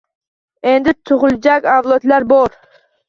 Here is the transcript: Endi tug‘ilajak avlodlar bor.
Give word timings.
Endi 0.71 0.95
tug‘ilajak 1.11 1.67
avlodlar 1.75 2.27
bor. 2.33 2.57